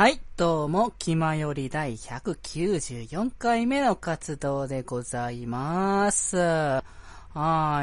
[0.00, 6.38] はい、どうも、気まより第194回目の活動でございます。
[6.38, 6.82] は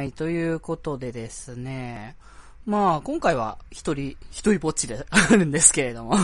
[0.04, 2.16] い、ということでですね。
[2.66, 6.16] まあ、今回は一人、一人ぼっちであるんですけれども。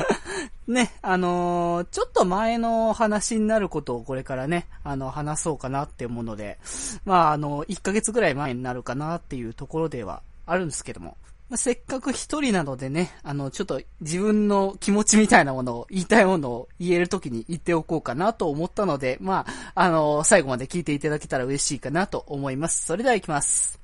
[0.68, 6.58] ね、あのーちょっと前の話になることをこれからね、あの、話そうかなって思うので、
[7.04, 11.18] まあ、あの、1ヶ月ぐらい前になるかなっていうところではあるんですけども。
[11.48, 22.84] まあせっかく一人なのでね、あの、ちょっと自分の気持ちみたいなものを、言いたいものを言える時に言っておこうかなと思ったので、まあ、あの、最後まで聞いていただけたら嬉しいかなと思います。
[22.84, 23.78] それでは行きます。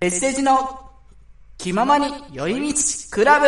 [0.00, 0.90] メッセージの
[1.58, 2.80] 気ままに寄り道
[3.10, 3.46] クラブ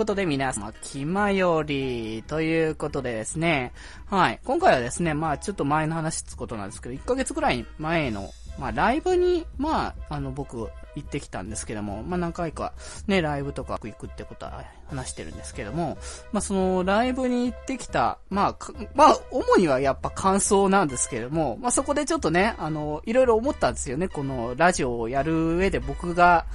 [0.00, 3.74] ということで皆様、気まより、ということでですね。
[4.06, 4.40] はい。
[4.46, 12.72] 今回はですね、まあちょっと前の話っつことなんですけど、1ヶ月ぐらい前の、まあライブに、まあ、あの僕、行ってきたんですけども、まあ何回か
[13.06, 15.98] ね、ライブとか行くってことは話してるんですけども、
[16.32, 24.08] まあそのライブに行ってきた、まあ、まあ主にはやっぱ感想なんですけども、まあそこでちょっとね、あの、いろいろ思ったんですよね。
[24.08, 26.46] このラジオをやる上で僕が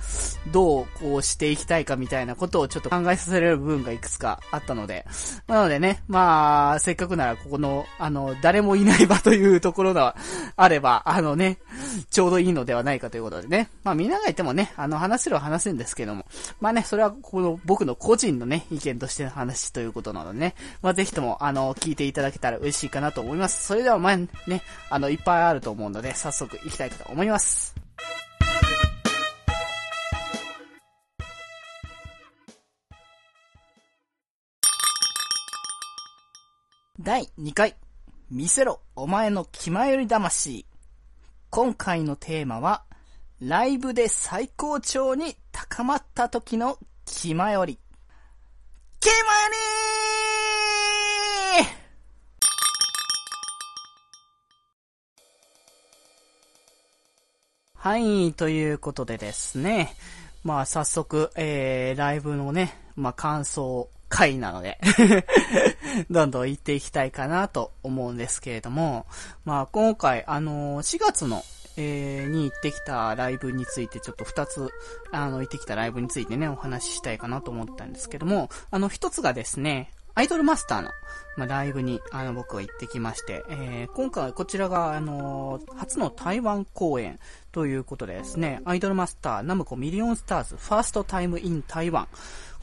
[0.51, 5.05] どうこうしていきたいかみたいなことをちょっと考えさせられる部分がいくつかあったので、
[5.47, 10.15] なのでね、まあ、せっかくならここの、あの、誰もいない場というところが
[10.55, 11.57] あれば、あのね、
[12.09, 13.69] ちょうどいいのではないかということでね。
[13.83, 16.25] まあみんながいてもね、あの話せるは話せるんですけども。
[16.59, 20.55] まあね、それはこの僕の個人のね、意見としての話ということなのでね。
[20.81, 23.65] まあぜひとも、あの、聞いていただけたら嬉しいかなと思います。
[23.65, 24.29] それではまあね、
[24.89, 27.75] あの、いっぱいあると思うので、早速行きたいと思います。
[36.99, 37.75] 第2回、
[38.31, 40.65] 見せろ、お前の気まより魂。
[41.51, 42.83] 今回のテーマは、
[43.41, 47.77] ライブで最高潮に高まった時の気まより。
[49.01, 49.19] 気まよ
[49.49, 49.55] り
[57.73, 59.93] はい、ということでですね。
[60.43, 64.79] まあ早速、えー、ライブのね、まあ感想回なので、
[66.09, 69.05] どんどん行っていきたいかなと思うんですけれども、
[69.43, 71.43] まあ今回、あのー4月の、
[71.77, 74.69] えーに行ってきたライブについてちょっと二つ、
[75.11, 80.91] あの、行ってきたライブについてね、お話ししたいかなと思ったんですけども、あの、一つがですね、アイドルマスターの、
[81.35, 87.19] まあ、ライブに、あの、僕は行ってきまして、えー、今回こちらが、あのー初の台湾公演
[87.51, 92.07] ということでですね、アイドルマスターナムコミリオンスターズ First Time in 台湾。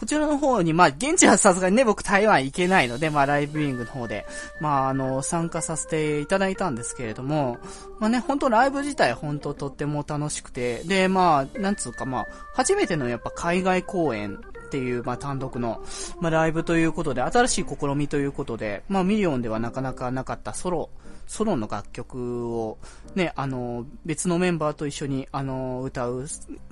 [0.03, 4.27] こちらの方に、まあ、現地はさすがにね、僕台湾行けないので、まあ、ライブビューイングの方で、
[4.59, 7.59] まあ、あの、参加させていただいたんですけれども、
[8.01, 15.85] まあね、本当ライブ自体本当とっても楽しくて、で、まあ、なんつうかまあ、初めてのやっぱ海外公演っていう、まあ、単独の、
[16.19, 20.91] まあ、ライブということで、新しい試みということで、まあ、ミリオンではなかなかなかったソロ、
[21.27, 22.79] ソロの楽曲を、
[23.15, 26.27] ね、あの、別のメンバーと一緒に、あの、歌う。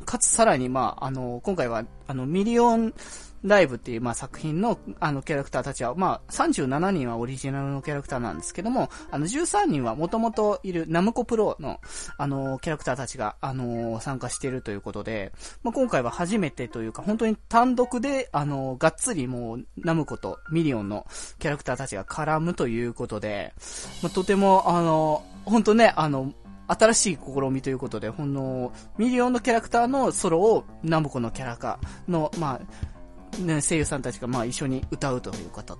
[0.04, 2.94] かつさらに、まあ、あの、今回は、あの、ミリオン
[3.42, 11.80] ライブっていう、まあ、作品の、あの、キャラクターたちは、まあ、37人はオリジナルのキャラクターなんですけども、あの、13人はもともといるナムコプロの、
[12.18, 21.06] あの、キャラクターたちが、あの、参加しているということで、まあ、今回は初めてというか、本当に単独で、あの、がっつりもう、ナムコとミリオンの
[21.38, 23.54] キャラクターたちが絡むということで、
[24.02, 26.32] まあ、とても、あの、本当ね、あの、
[26.78, 32.89] 新しい試みということで、ほんの、ミリオンのキャラクターのソロをナムコのキャラカの、まあ、
[33.38, 35.78] ね、声優さんたちがまあ一緒に歌うということ、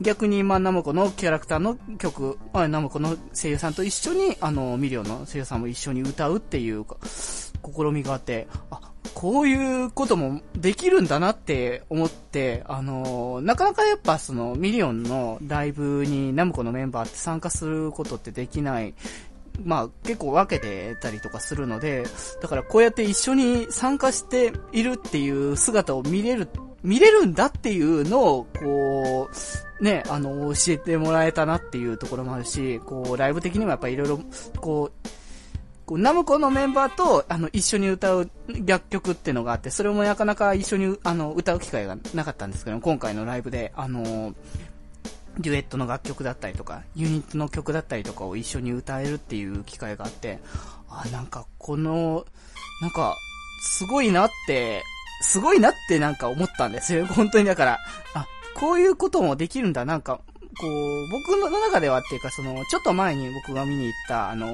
[0.00, 8.80] 逆にまあナムコのキャラクターの曲、ナムコの声優さんと一緒に、あの、ミリオンの声優さんも一緒に歌うっていうか試みがあって、あ、
[9.14, 18.94] こういうこともできるんだなって思って、あのなかなかやっぱそのミリオンのライブにナムコのメンバーって参加することってできない
[19.64, 22.04] まあ結構分けてたりとかするので、
[22.40, 26.48] だからこうやって一緒に参加しているっていう姿を見れる、
[26.82, 29.30] 見れるんだっていうのを、こ
[29.80, 34.20] う、ね、あの、教えてもらえたなっていうところもあるし、こう、ライブ的にもやっぱいろいろ、
[34.60, 35.08] こう、
[35.84, 38.30] こうナムコのメンバーと、あの、一緒に歌う
[38.64, 44.34] 楽曲ってのがあって、それもなかなか一緒に、あの、歌う機会がなかったんですけど、今回のライブで、あの、
[45.38, 50.38] デュエットの楽曲だったりとか、ユニットの曲だったりとかを一緒に歌えるっていう機会があって、
[50.88, 52.26] あ、なんかこの、
[52.80, 53.16] なんか、
[53.62, 54.82] すごいなって、
[55.22, 57.06] すごいなってなんか思ったんですよ。
[57.10, 57.80] 本当にだから、
[58.14, 59.84] あ、こういうこともできるんだ。
[59.84, 60.20] なんか、
[60.58, 64.52] こう、僕の中ではっていうか、その、ちょっと前に僕が見に行った、あの、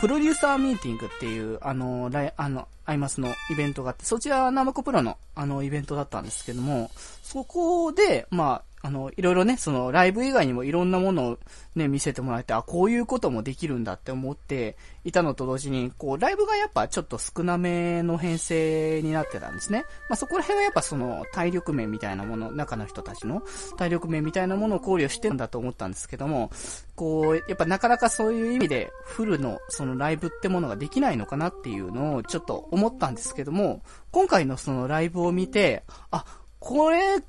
[0.00, 6.90] プロデューサーミーティングっていう、あの、ライ、あの、アイマスのイベントがあって、そちらはナムコプロの、あの、イベントだったんですけども、
[7.22, 11.38] そこで、まあ、あの、いろいろね、その、ライブ以外にもいろんなものを
[11.74, 19.84] ね、見せてもらえて、あ、こういうこともできるんだって思っていたのと同時に、こう、ライブがやっぱちょっと少なめの編成になってたんですね。
[20.08, 23.42] まあ、そこら辺はやっぱその、体力面みたいなもの、中の人たちの
[23.76, 26.50] 体力面みたいなものを考慮してるんだと思ったんですけども、
[26.96, 36.24] こう、やっぱなかなかそういう意味で、フルの、そのライブってものができないのかなっていうのをちょっと思ったんですけども、今回のそのライブを見て、あ、
[36.60, 37.20] これ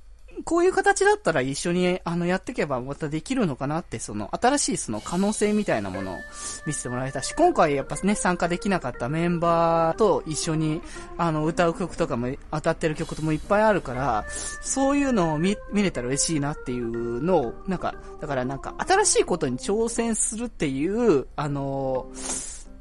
[0.43, 6.17] こういう形だったら一緒に、あの、やっていけばまたできるのかなって、その、新しいその可能性みたいなものを
[6.65, 10.81] 見せてもらえたし、今回やっぱね、参加できなかったメンバーと一緒に、
[11.17, 14.25] あの、歌う曲とかも、当たってる曲ともいっぱいあるから、
[14.61, 22.07] そういうのを見、見れたら嬉しいなっていうのを、なんか、だからなんか、新しいことに挑戦するっていう、あの、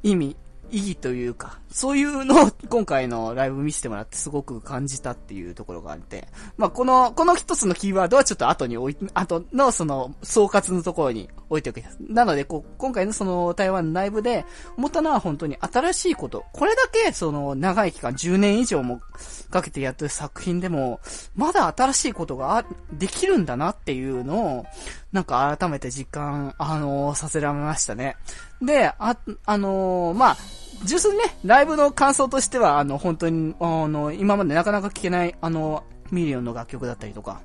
[0.03, 0.35] 意味
[0.71, 6.27] 意義というか、そういうのを今回のライブ見せてもらってすごく感じたっていうところがあって、
[6.57, 11.97] まあ、この、この一つのキーワードはちょっと後に置い、後のその総括のところに置いておきます。
[11.99, 14.45] なので、こう、今回のその台湾のライブで
[14.77, 19.01] 思ったのは本当に新しいこと、これだけその長い期間10年以上も
[19.49, 20.99] かけてやってる作品でも、
[21.35, 24.65] まだ新しいことができるんだなっていうのを、
[25.11, 28.15] なんか改めて実感、あのー、させられましたね。
[28.61, 30.37] で、あ、あのー、まあ、
[30.85, 37.41] 純粋にね、ライブの感想としては、あの、本当に、あの、今までなかなか聴けない、あの、ミリオンの楽曲だったりとか、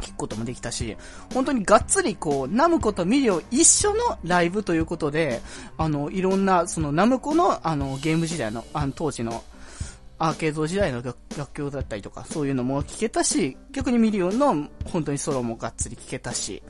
[0.00, 0.96] 聞くこともできたし、
[1.34, 5.40] 本当にがっつりこう、ナムコとミリオン一緒のライブということで、
[5.76, 9.42] あの、いろんな、そのナムコの、あの、ゲーム時代の、あの、当時の、
[10.20, 16.62] アーケード時代の楽曲だったりとか、そういうのも聞けたし、逆にミリオンの本当にソロもがっつり聞けたし、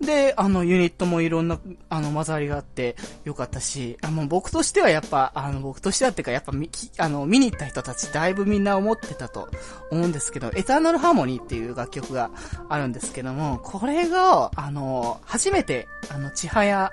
[0.00, 1.60] で、あの、ユニットもいろんな、
[1.90, 9.50] あの、混ざりがあってよかったし、あの、僕としてはやっぱ、あの、僕としてはっていうか、やっぱみ、あの、見に行った人たちだいぶみんな思ってたと
[9.90, 12.30] 思うんですけど、エターナルハーモニーっていう楽曲が
[12.70, 16.92] あるんですけども、これが、あの、初めて、あの、ちはや、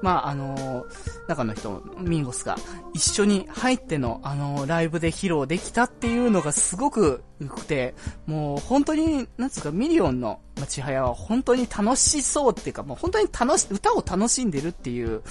[0.00, 0.86] まあ、あの、
[1.26, 2.56] 中の人、ミンゴスが
[2.92, 7.94] 一緒に入っての、あの、ライブで披露できたっていうのがすごく良くて、
[8.26, 15.22] もう本当に、なんつうか、ミリオンの、まちはやは本当に楽しそうっていうか、もう本当に楽し、歌を楽しんでるっていう、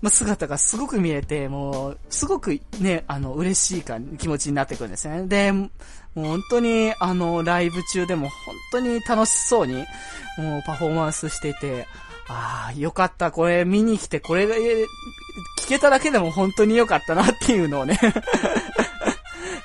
[0.00, 5.26] まあ、姿がすごく見えて、もう、すごくね、あの、嬉しいか気持ちになってくるんですね。
[5.26, 5.70] で、も
[6.16, 9.74] う本当に、あの、ライブ中でも本当に楽しそうに、
[10.38, 11.86] もうパフォーマンスしていて、
[12.28, 17.98] ああ、よかった、これ見に来て、これが、聞けただけでも本当によかったなっていうのをね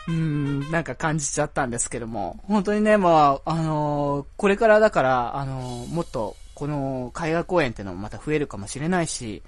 [0.08, 9.44] うん、なんか感じちゃったんですけども、本当にね、まあ、あのー、これからだから、あのー、もっと、この海外公演っていうのもまた増えるかもしれないし、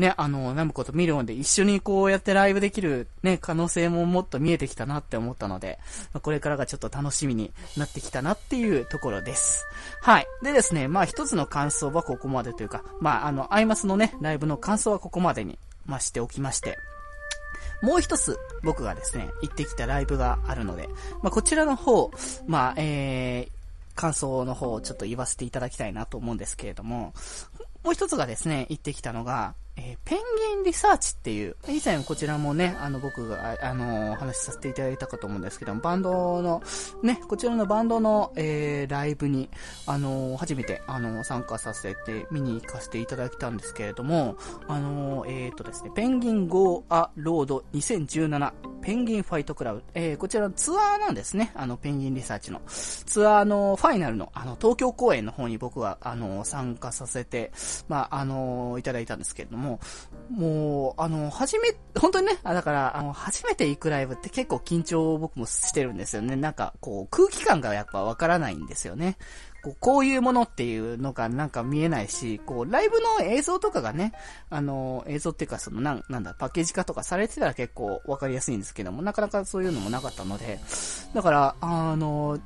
[0.00, 5.78] ね、あの、ナムコとミリオンで一緒にこうやってライブできるね、可能性ももっと見えてきたなって思ったので、
[6.12, 9.66] ま、これからがちょっと楽しみになってきたなっていうところです。
[10.00, 10.26] はい。
[10.42, 16.78] でですね、まあ一つの感想はここまでというか、まああの、アイマスのね、ライブの感想はここまでに、まあしておきまして、
[17.82, 20.88] もう一つ僕がですね、行ってきたライブがあるので、
[21.22, 22.10] まあ、こちらの方、
[22.46, 27.14] まあ、えー、感想の方をちょっと言わせていただきたいなと思うんですけれども、
[27.82, 36.62] もう一つがですね、行ってきたのが、えー、ペンギンリサーチっていう、以前こちらもね、あの僕が、あのー、話させていただいたかと思うんですけども、バンドの、
[37.02, 39.48] ね、こちらのバンドの、えー、ライブに、
[39.86, 44.36] あのー、初めて、あの参加させて、見に行かせていただいたんですけれども、
[44.68, 52.60] あのえっ、とですね、ペンギン Go A Road 2017ペンギンファイトクラブ、えこちらのツアーなんですね、あの、ペンギンリサーチの。
[52.66, 57.52] ツアーのファイナルの、あの、東京公演の方に僕は、あの、参加させて、
[57.88, 59.80] まあ、あの、いただいたんですけれども、も、
[60.30, 66.36] もう、あの、初め、本当にね、だから、あの、初めて行くライブって結構緊張を僕もしてるんですよね。
[66.36, 69.16] なんか、こう、空気感がやっぱわからないんですよね。
[69.62, 74.12] こうこういうものっていうのがなんか見えないし、こう、ライブの映像とかがね、
[74.48, 80.60] あの、映像っていうかその、なん、なんだ、パッケージ化とかされてたら結構わかりやすいんですけども、なかなかそういうのもなかったので、
[81.14, 82.38] だから、あの、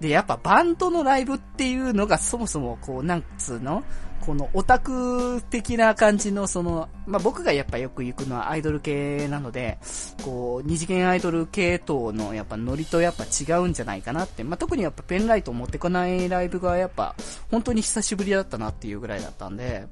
[0.00, 3.82] で、やっぱバンドのライブっていうのがそもそもこう、なんつうの？
[4.18, 9.78] このオタク的な感じのその、まあ、僕がやっぱよく行くのはアイドル系なので、
[10.24, 17.14] こう、二次元アイドル系統のやっぱノリとやっぱ違うんじゃないかなって、まあ、特にやっぱペンライトを持ってこないライブがやっぱ
[17.52, 19.86] 本当に久しぶりだったなっていうぐらいだったんで、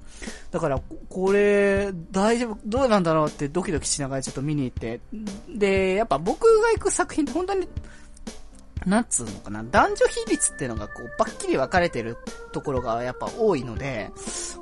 [0.51, 5.01] だからこれ大丈夫、どうなんだろうってドキドキしながらちょっと見に行って、
[5.49, 7.69] で、やっぱ僕が行く作品って本当に
[8.87, 12.17] なんつうのかな、男女比率っていうのがこう、ばっきり分かれてる
[12.53, 14.11] ところがやっぱ多いので、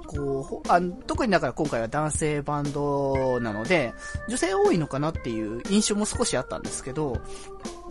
[0.07, 3.95] こう、あ特にだから今回は男性バンドなので、
[4.29, 7.19] 女性多いのかなっていう印象も少しあったんですけど、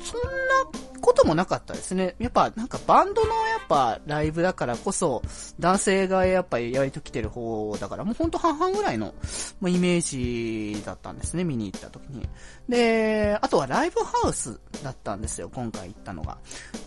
[0.02, 2.16] そんなこともなかったですね。
[2.20, 5.22] やっぱなんかバンドのやっぱライブだからこそ、
[5.60, 9.14] 男性がやっぱりやりと来てる方だから、もうほんと半々ぐらいの、
[9.60, 10.02] ま、イメー
[10.74, 12.28] ジだったんですね、見に行った時に。
[12.70, 16.38] で、あとはライブハウスだったんですよ、今回行ったのが。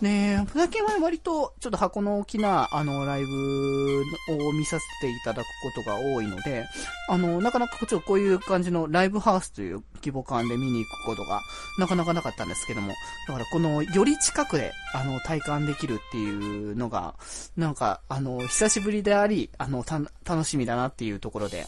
[0.01, 4.03] で、船木は割とちょっと箱の大きなあのライブ
[4.47, 5.45] を見させていただく
[5.75, 6.65] ことが多いので、
[7.09, 11.41] あの、なかなかちょっとこういう感じのライブハウスという規模感で見に行くことが
[11.77, 12.93] なかなかなかったんですけども、
[13.27, 17.15] だからこの、より近くで、あの、体感できるっていうのが、
[17.57, 19.83] なんか、あの、久しぶりであり、あの、
[20.23, 21.65] 楽しみだなっていうところで、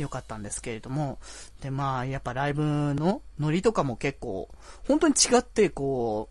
[0.00, 1.18] 良かったんですけれども、
[1.60, 2.62] で、まあ、やっぱライブ
[2.94, 4.48] のノリとかも結構、
[4.86, 6.28] 本当に違って、こ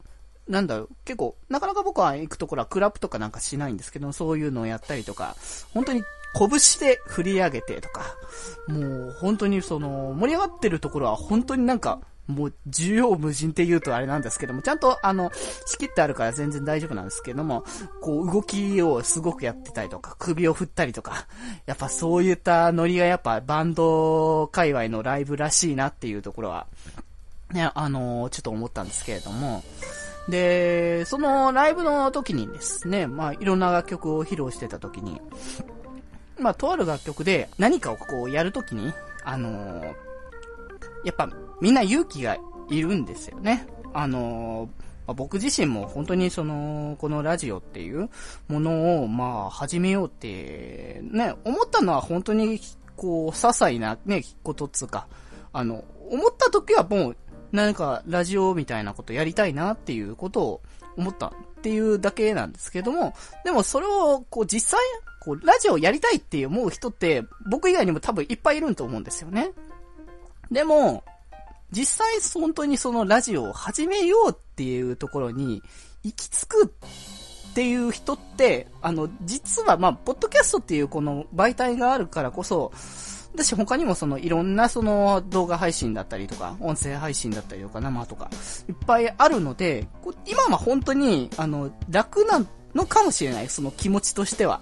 [0.47, 5.35] う、なんだろう、結構、なかなか僕は行くところはクラップとかなんかしないんですけど、そういうのをやったりとか、
[5.73, 6.03] 本当に
[6.33, 8.15] 拳で振り上げてとか、
[8.67, 8.79] も
[9.09, 15.31] う本当にその、盛り上がってるところは本当になんか、もう、重要無人って言うとあれなんですけども、ちゃんと、あの、
[15.65, 17.63] 仕切ってあるから全然大丈夫なんですけども、
[18.01, 21.27] こう、動きをすごくやってたりとか、首を振ったりとか、
[21.65, 26.67] やっぱそういったノリがやっぱバンド界隈のライブらしいなっていうところは、
[27.51, 29.63] ね、あのちょっと思ったんですけれども、
[30.29, 35.19] で、そのライブの時にですね、まあ、いろんな楽曲を披露してた時に、
[36.39, 38.93] まあ、とある楽曲で何かをこうやるときに、
[39.23, 39.83] あのー、
[41.03, 41.29] やっぱ
[41.61, 42.37] みんな勇気が
[42.69, 43.67] いるんですよね。
[43.93, 44.69] あの、
[45.13, 48.09] 僕自身も本当にその、このラジオっていう
[48.47, 52.59] ものを、まあ、始めようって、ね、思ったのは本当に、
[52.95, 55.07] こう、些細なね、ことっつうか、
[55.51, 57.17] あの、思った時はもう、
[57.51, 60.61] 何かラジオみたいなことやりたいなっていうことを
[60.97, 61.31] 思ったっ
[61.63, 64.79] ていうだけなんですけども、でもそれを、こう実際、
[65.21, 69.51] こう、ラジオやりたいって思う人って、僕以外にも多分いっぱいいると思うんですよね。
[70.51, 71.03] でも、
[71.71, 75.61] 実際本当にそのラジオを始めようっていうところに
[76.03, 82.71] 行き着くっていう人って、あの、実はまあ、ポッドキャストっていうこの媒体があるからこそ、
[83.33, 88.29] 私他にもそのいろんなその動画配信だったりとか、音声配信だったりとか生とか、
[88.67, 89.87] いっぱいあるので、
[90.25, 94.61] 今は本当に、あの、楽なのかもしれない、その気持ちとしては。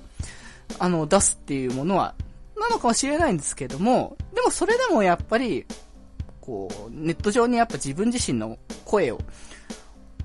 [0.79, 2.13] あの、出すっていうものは、
[2.57, 5.65] なのかもしれないんですけども、でもそれでもやっぱり、
[6.47, 9.19] こう、ネット上にやっぱ自分自身の声を、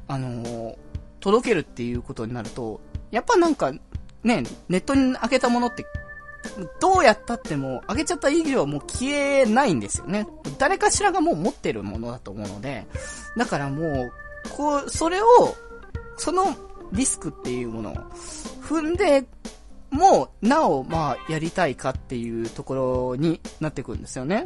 [0.08, 0.76] あの
[1.20, 3.72] 届けるっていうことになると、やっぱなんか、
[4.22, 5.84] ね、ネットに上げたものって
[6.80, 10.26] どうやったっても、上げちゃった以上はもう消えないんですよね。
[10.58, 12.86] 誰かしらがもう持ってるものだと思うので、
[13.36, 14.12] だからもう、
[14.50, 15.26] こう、それを、
[16.16, 16.54] その
[16.92, 17.94] リスクっていうものを
[18.62, 19.24] 踏んで、
[19.90, 24.44] もう、なお、まあ、やりたいかっていうところになってくるんですよね。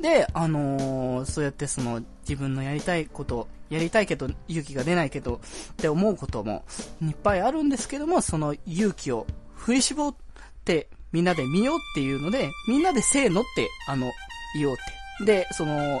[0.00, 5.40] で、あのー、そうやってその、自分のやりたいこと、やりたいけど、勇気が出ないけど、
[5.72, 6.64] って思うことも、
[7.02, 10.14] いっぱいあるんですけども、その勇気を振り絞っ
[10.64, 14.10] てみんなで見ようっていうので、みんなでせーのって、あの、
[14.58, 14.76] 言おうっ
[15.18, 15.24] て。
[15.24, 16.00] で、その、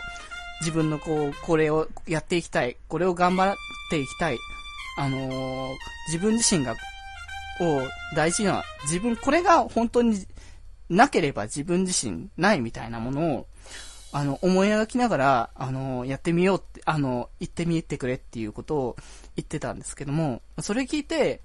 [0.60, 2.76] 自分のこう、これをやっていきたい。
[2.88, 3.56] これを頑張っ
[3.90, 4.38] ていきたい。
[4.98, 5.74] あのー、
[6.08, 6.74] 自分自身が、
[7.60, 7.82] を
[8.14, 10.26] 大事な、自分、これが本当に
[10.90, 13.46] なければ自分自身ないみたいなものを、
[14.16, 18.96] あの、思い描きながら、あの、やってみようって、あの、行ってみてくれっていうことを
[19.36, 21.42] 言ってたんですけども、それ聞いて、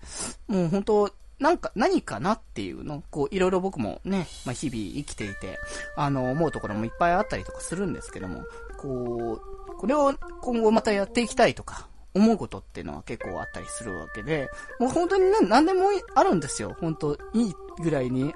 [0.47, 5.59] もう本当なんか、何かなっていうの、こう、いろいろ僕もね、まあ、日々生きていて、
[5.97, 8.45] あの、思うところもいっぱいあったりとかするんですけども、
[8.77, 14.49] こう、これを今後またやっていきたいとか、思うことっていうのは結構あったりするわけで、
[14.79, 16.77] もう本当にね、何でもあるんですよ。
[16.79, 18.33] 本当いいぐらいに。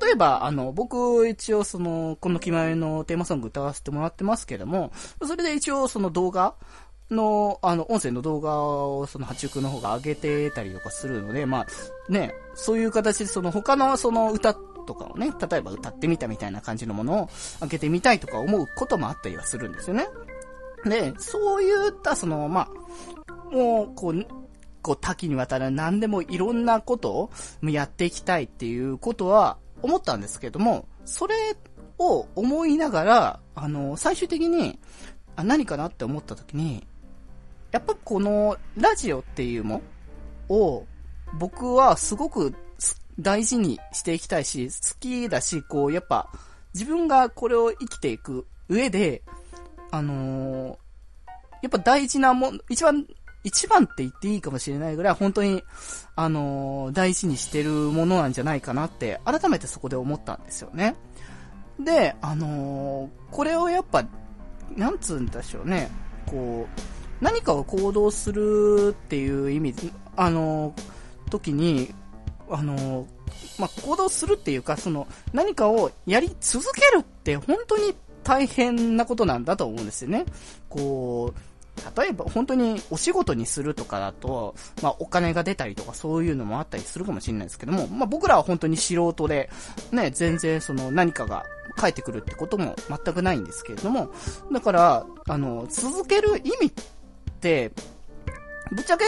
[0.00, 4.92] 例えば、あの、僕、一応その、この決まりのテーマソング歌わせてもらってますけども、
[5.24, 6.54] それで一応その動画
[7.10, 11.66] の、あの、音声の動画をその八中の方が上げてたりとかするので、ま
[12.08, 17.30] あ、ね、そういう形でその他のその歌とかをね、例えば歌ってみたみたいな感じのものを
[17.60, 20.08] 開けてみたいとか思うこともあったりはするんですよね。
[20.84, 22.68] で、そういったその、ま
[23.32, 24.26] あ、もう、こう、
[24.88, 27.30] 構多岐にわたる何でもいろんなことを
[27.62, 31.34] やっていきたいっていうことは思ったんですけども、それ
[31.98, 34.78] を思いながら、あの、最終的に、
[35.36, 36.86] あ、何かなって思った時に、
[37.70, 39.82] やっぱこのラジオっていうも
[40.48, 40.86] を、
[41.38, 42.54] 僕はすごく
[43.20, 46.30] 大事にしていきたいし、好きだし、こう、やっぱ、
[46.74, 49.22] 自分がこれを生きていく上で、
[49.90, 50.76] あのー、
[51.62, 53.06] やっぱ大事なもん、一番、
[53.44, 55.62] 一番って言っていいかもしれないぐらい、本当に、
[56.16, 60.96] あのー、大事にしてるものなんじゃないかなって、改めてそこで思ったんですよね。
[61.78, 64.04] で、あのー、これをやっぱ、
[64.76, 65.90] なんつうんでしょうね、
[66.26, 69.74] こう、何かを行動するっていう意味、
[70.16, 70.74] あの
[71.30, 71.94] 時に、
[72.50, 73.06] あの
[73.58, 80.24] まあ、行動するっていうか、その、何かをやり続けるって本当に大変なことなんだと思うんですよね。
[80.68, 81.40] こう、
[81.96, 89.50] 例えば本当にお仕事にするとかだと、まあお金が出たりとかそういうのもあったりするかもしれないですけども、まあ僕らは本当に素人で、
[89.92, 91.44] ね、全然その何かが
[91.76, 94.10] 返ってくるってことも全くないんですけれども、
[94.52, 96.72] だから、あの、続ける意味っ
[97.40, 97.72] て、
[98.72, 99.04] ぶっちゃけ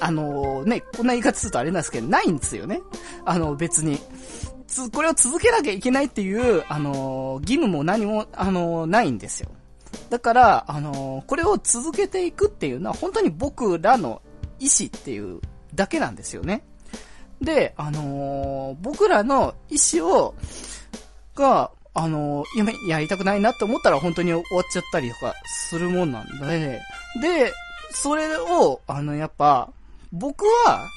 [0.00, 2.80] あのね、こんな言い方するとあれなんですけど、ないんですよね。
[3.24, 3.98] あの、別に。
[4.66, 9.50] つ、これを続けなきゃいけないっていう、あの義務も何も、あのないんですよ。
[10.10, 14.22] だから、あのこれを続けていくっていうのは、本当に僕らの
[14.58, 15.40] 意思っていう
[15.74, 16.64] だけなんですよね。
[17.40, 20.34] で、あの僕らの意思を、
[21.34, 25.34] が、あのや、やりたくないなって思ったら本当に終わっちゃったりとか
[25.68, 26.80] するもんなんで、
[27.20, 27.52] で、
[27.92, 29.70] それを、あの、やっぱ、
[30.12, 30.88] 僕は、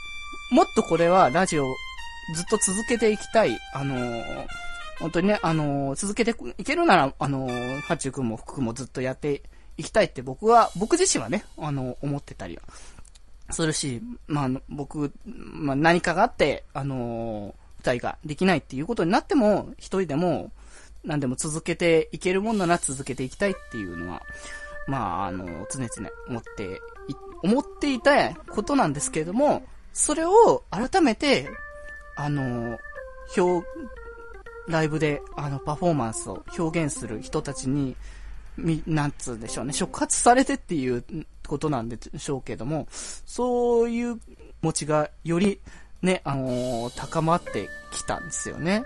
[0.52, 1.66] もっとこれはラジオ
[2.34, 3.58] ずっと続けていきたい。
[3.74, 4.48] あのー、
[5.00, 9.44] 本当にね、あのー、続けていけるなら、あのー、ハチュ君も福君もずっとやって
[9.78, 12.64] いきたいって僕は、僕自身はね、あの思ってたりは
[13.52, 20.52] するし、まあ、僕、まあ、何かがあって、あの二人ができないっていうことになっても、一人でも、
[21.04, 24.22] 何でも続けていけるもんなら続けていきたいっていうのは、
[24.88, 26.82] まあ、あの、常々思って、
[27.44, 31.50] 思っていたことなんですけれども、それを改めて、
[32.16, 32.78] あの、
[33.38, 33.68] 表、
[34.68, 37.96] ライブで、あの、パフォーマンスを表現する人たちに、
[38.58, 41.04] み、なんつうんでしょうね、触発されてっていう
[41.48, 44.20] ことなんでしょうけども、そういう
[44.62, 45.60] 持ちがより、
[46.02, 48.84] ね、あのー、高まってきたんですよね。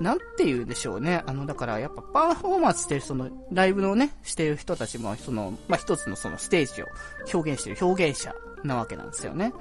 [0.00, 1.22] なんて言うんでしょうね。
[1.26, 6.86] あの、だからやっぱパフォーマンスしてるその、ライブのね、してる人たちも、その、まあ、一つのそのステージを
[7.32, 9.52] 表現してる表現者なわけなんですよね。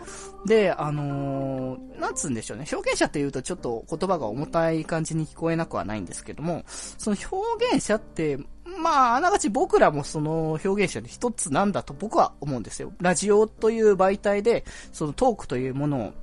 [0.45, 2.65] で、あのー、なんつうんでしょうね。
[2.71, 8.37] 表現者って言うとちょっと言葉が重たい感じに聞こえなくはないんですけども、その表現者って、
[8.81, 12.93] まあ、あながち僕らもその表現者の一つなんだと僕は思うんですよ。
[12.99, 16.13] ラジオという媒体で、そのトークというものを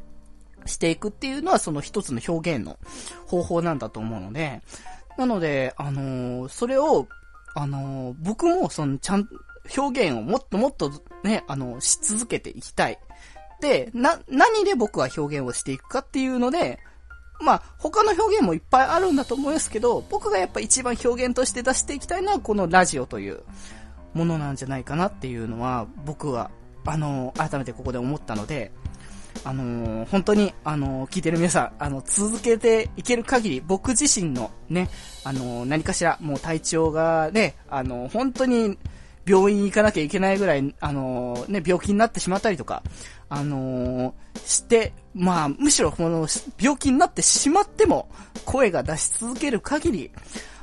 [0.67, 2.79] していくっていうのはその一つの表現の
[3.27, 4.63] 方法なんだと思うので、
[5.17, 7.07] なので、あのー、それを、
[7.55, 9.29] あのー、僕もそのちゃん、
[9.77, 12.99] 表現をもっともっとね、あの、し続けていきたい。
[13.61, 16.79] で、な、何で僕は表現をしていくかっていうので、
[17.41, 23.43] まあ、他の表現もいっぱいあるんだと思いますけど、僕がやっぱ一番表現として出していきたいのはこのラジオという
[24.15, 26.51] ものなんじゃないかなっていうのは、僕は、
[26.85, 28.73] あの、改めてここで思ったので、
[29.45, 34.89] あの、本当に、あの、聞いてる皆さん、あの、続けていける限り、僕自身のね、
[35.25, 38.79] あの、何かしら、もう体調がね、あの本当に、
[39.27, 42.83] 病院行かなきゃいけないぐらい、あのね、病気になってしまったりとか、
[43.29, 46.29] あのして、まあ、むしろこの、
[46.61, 48.09] 病気になってしまっても、
[48.45, 50.11] 声が出し続ける限り、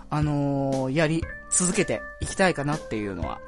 [0.09, 3.39] あのやり続けていきたいかなっていうのは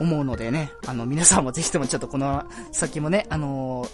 [0.00, 3.86] 思うのでね、あの、皆さんもぜひともちょっとこの先もね、あの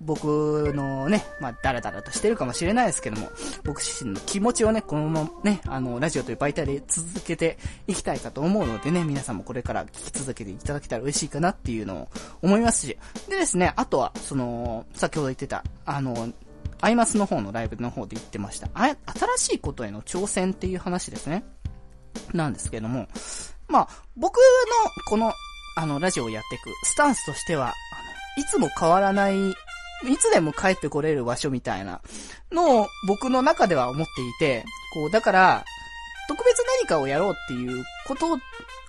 [0.00, 3.30] 僕のね、まあ、だらだらとしてるかもしれないですけども、
[3.64, 12.08] 僕自身の気持ちをね、このままね、あの、ラジオという媒体で続けていきたいかと思うのでね、皆さんもこれから聞き続けていただけたら嬉しいかなっていうのを
[12.42, 16.32] 思いますし、でですね、あとは、その、先ほど言ってた、あの、
[16.80, 18.94] アイマスの方のライブの方で言ってました、あ
[19.38, 21.44] 新しいことへの挑戦っていう話ですね。
[22.32, 23.08] なんですけども、
[23.68, 24.42] まあ、僕の
[25.08, 25.32] この、
[25.78, 27.70] あの、ラジオをやっていくスタンスとしては、あ
[28.38, 29.34] の、いつも変わらない
[30.04, 32.00] いつでも帰ってこれる場所みたいな
[32.52, 35.64] のを僕の中では思っていて、こう、だから、
[36.28, 38.38] 特別何かをやろうっていうこと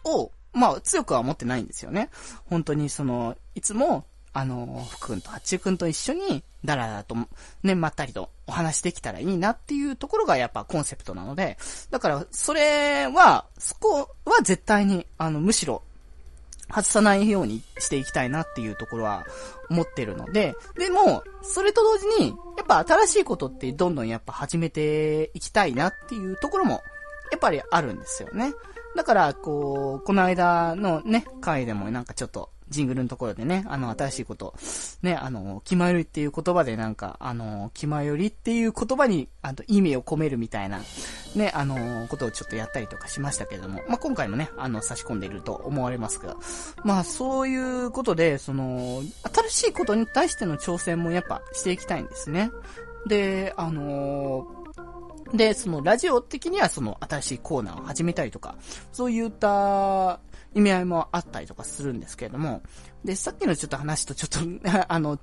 [0.09, 2.09] を、まあ強くは思ってないんですよね。
[2.45, 7.15] 本当にその、いつも、あの、福君と八中君と一緒に、だらだらと、
[7.63, 11.57] ね、まったりとお話できたらいいなっていうところがやっぱコンセプトなので、
[11.89, 15.81] だから、それは、そこは絶対に、あの、むしろ、
[16.69, 19.25] 外さないようにしていきたいなっていうところは
[19.69, 26.83] 思ってるので、でも、それと同時に、やっぱ新しいことってどんどんやっぱ始めていきたいなっていうところも、
[27.31, 28.53] やっぱりあるんですよね。
[28.95, 34.53] だから、こう、この間のね、回でもなんかちょっと、ジングルのところでね、あの、新しいこと、
[35.01, 40.81] ね、あの、気まよりっていう言葉でなんか、あの、気まよりっていう言葉に、あの、意味を込めるみたいな、
[41.35, 46.35] ね、あの、ことをちょっとやったりとかしましたけれども、まあ、今回もね、あの、差し込んでいると思われますが、
[46.83, 49.01] まあ、そういうことで、その、
[49.49, 52.51] 新しいことに対しての挑戦もやっぱしていきたいんですね。
[53.07, 54.47] で、あの
[55.33, 58.55] で、そのラジオ的にはその新しいコーナーを始めたりとか、
[58.91, 60.19] そういった
[60.57, 62.63] 意味合いもあったりとかするんですけれども、
[63.05, 65.19] で、さっきのちょっと話とちょっと あの、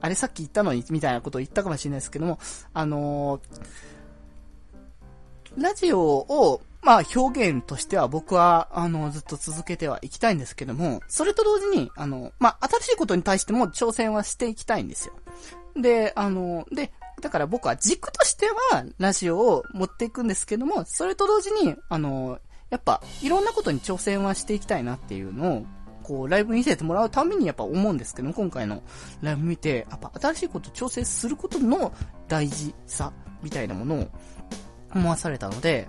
[0.00, 2.40] あれさっき言ったのに、みたいなことを言ったかもしれないですけども、
[2.74, 3.40] あの
[5.56, 15.14] ラジオを、まあ表現としては僕は、あの、ずっと続けてはいきたいんですけども、それと同時に、あの、まあ新しいことに対しても挑戦はしていきたいんですよ。
[15.76, 22.40] で、あの、で、だから僕は軸としてはラジオを持っていくんですけども、それと同時に、あの、
[22.72, 25.66] やっぱ、いろんなことに挑戦はしていきたいなっていうのを、
[26.02, 28.82] こう、ライブ見せてもらうためにやっぱ思うんですけど、今回の
[29.20, 31.92] ライブ見て、やっぱ新しいこと挑戦することの
[32.28, 34.08] 大事さ、みたいなものを
[34.94, 35.86] 思わされたので、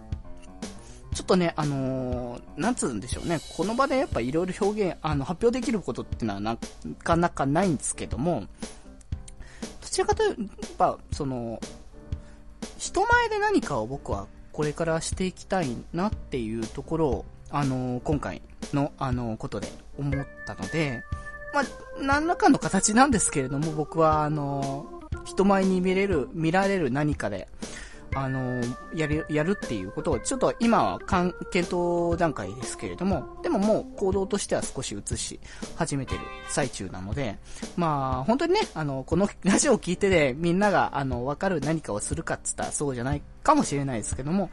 [1.14, 3.40] ちょっとね、あのー、なんつうんでしょうね。
[3.56, 6.58] この場でやっぱいろいろ表現、あの、発表できることっていうのはな
[7.02, 11.62] かなかないんですけども、どちらかというと、やっぱ、その、
[12.78, 21.04] 人前で何かを僕はこれからしていきたいなっていうところを、あのー、今回の、あのー、ことで思ったので、
[21.54, 21.64] まあ、
[22.00, 27.48] 何らかの形なんですけれども、僕は、あのー、人前に見れる、見られる何かで、
[28.16, 28.62] あの、
[28.94, 35.40] やる、やるっていうことを、ちょっと今は検討段階ですけれども、でももう行動としては少し移し
[35.76, 37.38] 始めてる最中なので、
[37.76, 44.50] まあ、本当にね、あの、この ラジオを聞いてでみんなが、あの、わかる何かをするかっつったらそうじゃないかもしれないですけども、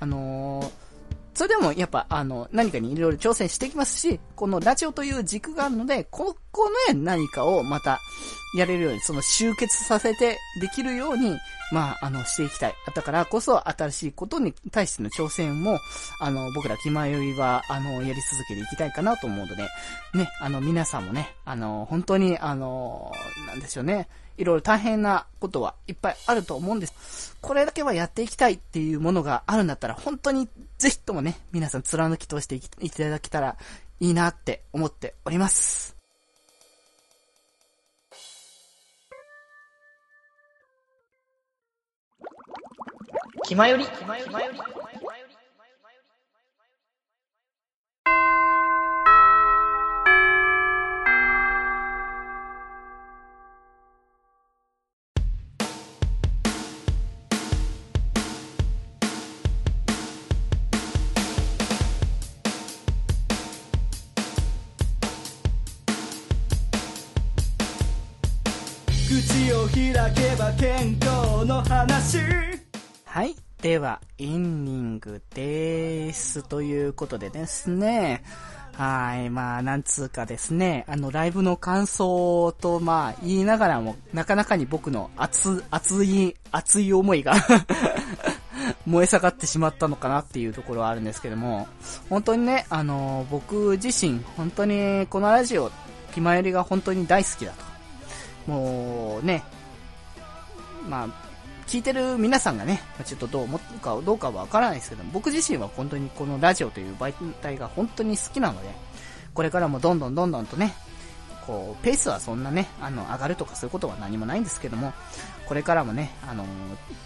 [0.00, 0.70] あの
[1.34, 8.00] それでもやっぱあの何かにいろいろ挑戦していきますし、このラジオという軸があるので、ここの何かをまた
[8.54, 11.38] やれるように、その集結させてできるように、
[11.72, 12.74] まあ、あの、していきたい。
[12.94, 15.78] だからこそ、新しいことに対しての挑戦も、
[16.20, 19.62] あの、僕ら気前よりは、あの、やり続けていきたいかなと思うので、
[20.14, 23.12] ね、あの、皆さんもね、あの、本当に、あの、
[23.46, 27.36] なんでしょうね、いろいろ大変なことはいっぱいあると思うんです。
[27.40, 33.56] これだけはやっていきたいっていうものがあるんだったら、本当にぜひともね、皆さん貫き通していただけたら
[34.00, 36.01] いいなって思っております。
[43.44, 44.32] 気まより、気まより、
[69.08, 72.61] 口を開けば健康の話。
[73.12, 73.36] はい。
[73.60, 76.42] では、エンディングです。
[76.42, 78.24] ということでですね。
[78.72, 79.28] はい。
[79.28, 80.86] まあ、なんつうかですね。
[80.88, 87.34] あの、ライブの感想と、まあ、言いながらも、なかなかに僕の熱、熱い、熱い思いが
[88.86, 91.68] 燃え盛ってしまったのかなっていうところはあるんですけども、
[92.08, 95.70] 本当にね、あの、僕自身、本当にこのラジオ、
[96.14, 97.52] 気まよりが本当に大好きだ
[98.46, 98.50] と。
[98.50, 99.44] もうね、
[100.88, 101.31] まあ、
[101.72, 108.68] 聞いてる皆さんがね、ちょっとどう思うかどうかはわからないですけど、僕自身は本当にこのラジオという媒体が本当に好きなので、
[109.32, 110.74] これからもどんどんどんどんとね、
[111.46, 114.92] こう、ペースはそんなね、あの、上がるとかそういうことは何もないんですけども、
[115.46, 116.46] これからもね、あのー、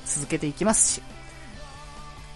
[0.05, 1.03] 続けていきますし、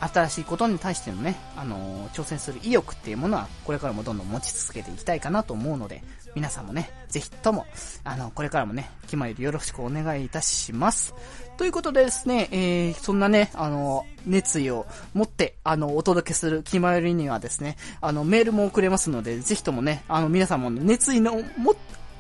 [0.01, 6.03] 新しいことに対してのね、あのー、挑戦する意欲っていうものは、これからもどんどん持ち続けていきたいかなと思うので、
[6.35, 7.67] 皆さんもね、ぜひとも、
[8.05, 11.15] あの、これからもね、気まよりよろしくお願いいたします。
[11.57, 21.75] ということでですね、えー、そんなね、あの、熱意を持って、あの、お届けする気まよりにはですね、あの、メールも送れますので、ぜひともね、あの、皆さんも熱意の持っ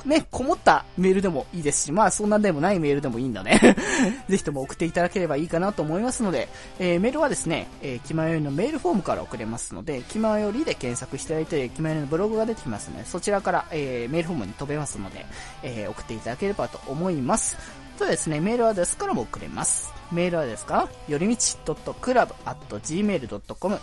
[0.05, 3.77] ね、こもったメールでもいいですし、まあそんなでもないメールでもいいんだね。
[4.29, 15.27] ぜひとも送っていただければいいかなと思いますので、えー、メールはですね、えー、気まよりのメールフォームから送れますので、気まよりで検索していただいて、気まよりのブログが出てきますので、そちらから、えー、メールフォームに飛べますので、
[15.63, 17.57] えー、送っていただければと思います。
[17.99, 19.93] とですね、メールアドレスからも送れます。
[20.11, 23.79] メールアドレスかよりみち .club.gmail.com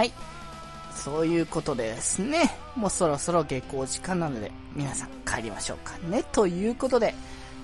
[0.04, 0.12] い。
[0.94, 6.22] そういうことですね、もうそろそろ下校時間なので、皆さん帰りましょうかね。
[6.32, 7.14] ということで、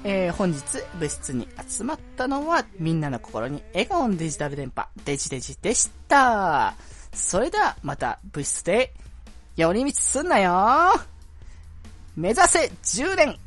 [0.04, 0.60] えー、本日
[0.98, 6.74] 部室に集まったのは、みんなの心に笑顔のデジタル電波、デジデジでした。
[7.12, 8.92] それではまた部室で
[9.56, 10.92] 寄り道すんなよ
[12.16, 13.38] 目指せ10年